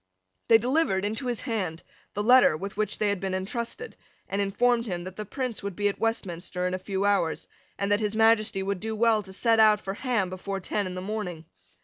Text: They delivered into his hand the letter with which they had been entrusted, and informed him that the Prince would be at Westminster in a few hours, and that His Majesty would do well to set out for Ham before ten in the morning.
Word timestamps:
They 0.47 0.57
delivered 0.57 1.05
into 1.05 1.27
his 1.27 1.41
hand 1.41 1.83
the 2.15 2.23
letter 2.23 2.57
with 2.57 2.75
which 2.75 2.97
they 2.97 3.09
had 3.09 3.19
been 3.19 3.35
entrusted, 3.35 3.95
and 4.27 4.41
informed 4.41 4.87
him 4.87 5.03
that 5.03 5.15
the 5.15 5.25
Prince 5.25 5.61
would 5.61 5.75
be 5.75 5.87
at 5.89 5.99
Westminster 5.99 6.65
in 6.65 6.73
a 6.73 6.79
few 6.79 7.05
hours, 7.05 7.47
and 7.77 7.91
that 7.91 7.99
His 7.99 8.15
Majesty 8.15 8.63
would 8.63 8.79
do 8.79 8.95
well 8.95 9.21
to 9.21 9.31
set 9.31 9.59
out 9.59 9.79
for 9.79 9.93
Ham 9.93 10.31
before 10.31 10.59
ten 10.59 10.87
in 10.87 10.95
the 10.95 11.01
morning. 11.01 11.45